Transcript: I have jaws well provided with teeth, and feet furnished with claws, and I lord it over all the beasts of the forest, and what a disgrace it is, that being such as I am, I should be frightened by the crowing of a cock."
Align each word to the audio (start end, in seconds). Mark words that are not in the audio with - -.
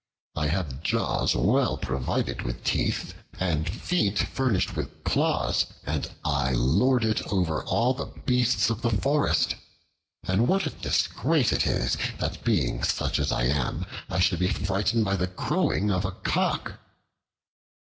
I 0.35 0.47
have 0.47 0.81
jaws 0.81 1.35
well 1.35 1.77
provided 1.77 2.41
with 2.41 2.63
teeth, 2.63 3.13
and 3.39 3.69
feet 3.69 4.17
furnished 4.17 4.75
with 4.75 5.03
claws, 5.03 5.67
and 5.85 6.09
I 6.25 6.53
lord 6.53 7.05
it 7.05 7.21
over 7.31 7.63
all 7.65 7.93
the 7.93 8.07
beasts 8.25 8.71
of 8.71 8.81
the 8.81 8.89
forest, 8.89 9.53
and 10.23 10.47
what 10.47 10.65
a 10.65 10.71
disgrace 10.71 11.53
it 11.53 11.67
is, 11.67 11.97
that 12.17 12.43
being 12.43 12.81
such 12.81 13.19
as 13.19 13.31
I 13.31 13.43
am, 13.43 13.85
I 14.09 14.17
should 14.19 14.39
be 14.39 14.49
frightened 14.49 15.05
by 15.05 15.17
the 15.17 15.27
crowing 15.27 15.91
of 15.91 16.03
a 16.03 16.09
cock." 16.11 16.79